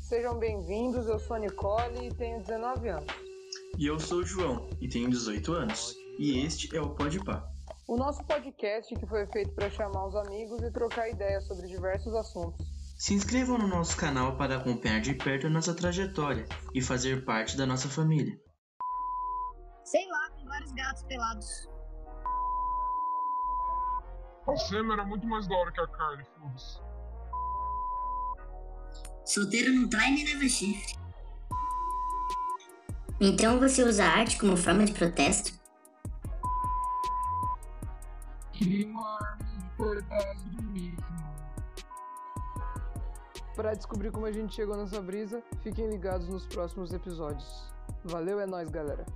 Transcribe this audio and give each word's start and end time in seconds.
Sejam 0.00 0.40
bem-vindos, 0.40 1.06
eu 1.06 1.16
sou 1.20 1.36
a 1.36 1.38
Nicole 1.38 2.08
e 2.08 2.12
tenho 2.12 2.40
19 2.40 2.88
anos. 2.88 3.14
E 3.78 3.86
eu 3.86 4.00
sou 4.00 4.18
o 4.18 4.24
João 4.24 4.68
e 4.80 4.88
tenho 4.88 5.08
18 5.08 5.52
anos. 5.52 5.94
E 6.18 6.44
este 6.44 6.76
é 6.76 6.80
o 6.80 6.96
Podpah. 6.96 7.48
O 7.86 7.96
nosso 7.96 8.24
podcast 8.24 8.92
que 8.92 9.06
foi 9.06 9.24
feito 9.28 9.54
para 9.54 9.70
chamar 9.70 10.08
os 10.08 10.16
amigos 10.16 10.60
e 10.62 10.72
trocar 10.72 11.08
ideias 11.08 11.46
sobre 11.46 11.68
diversos 11.68 12.12
assuntos. 12.12 12.66
Se 12.98 13.14
inscrevam 13.14 13.56
no 13.56 13.68
nosso 13.68 13.96
canal 13.96 14.36
para 14.36 14.56
acompanhar 14.56 15.00
de 15.00 15.14
perto 15.14 15.46
a 15.46 15.50
nossa 15.50 15.74
trajetória 15.74 16.44
e 16.74 16.82
fazer 16.82 17.24
parte 17.24 17.56
da 17.56 17.64
nossa 17.64 17.88
família. 17.88 18.36
Sei 19.84 20.08
lá, 20.08 20.30
com 20.30 20.44
vários 20.44 20.72
gatos 20.72 21.04
pelados. 21.04 21.68
A 24.48 24.56
Sam 24.56 24.92
era 24.92 25.04
muito 25.04 25.24
mais 25.28 25.46
da 25.46 25.54
hora 25.54 25.70
que 25.70 25.80
a 25.80 25.86
Carly, 25.86 26.24
foda-se. 26.36 26.89
Solteiro 29.30 29.72
não 29.72 29.88
trai 29.88 30.10
nem 30.10 30.24
leva 30.24 30.48
chifre. 30.48 30.98
Então 33.20 33.60
você 33.60 33.84
usa 33.84 34.04
a 34.04 34.08
arte 34.08 34.36
como 34.36 34.56
forma 34.56 34.84
de 34.84 34.92
protesto? 34.92 35.52
Para 43.54 43.74
descobrir 43.74 44.10
como 44.10 44.26
a 44.26 44.32
gente 44.32 44.52
chegou 44.52 44.76
nessa 44.76 45.00
brisa, 45.00 45.40
fiquem 45.62 45.88
ligados 45.88 46.26
nos 46.26 46.44
próximos 46.46 46.92
episódios. 46.92 47.72
Valeu, 48.02 48.40
é 48.40 48.46
nóis, 48.46 48.68
galera! 48.68 49.06